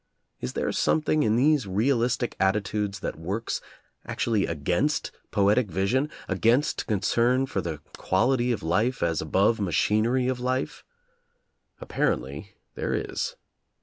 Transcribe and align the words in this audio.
Is 0.39 0.53
there 0.53 0.71
something 0.71 1.21
in 1.21 1.35
these 1.35 1.67
realistic 1.67 2.35
attitudes 2.39 3.01
that 3.01 3.19
works 3.19 3.61
actually 4.03 4.47
against 4.47 5.11
poetic 5.29 5.69
vision, 5.69 6.09
against 6.27 6.87
concern 6.87 7.45
for 7.45 7.61
the 7.61 7.81
quality 7.97 8.51
of 8.51 8.63
life 8.63 9.03
as 9.03 9.21
above 9.21 9.59
machinery 9.59 10.27
of 10.27 10.39
life*? 10.39 10.83
Apparently 11.79 12.55
there 12.73 12.95
is. 12.95 13.35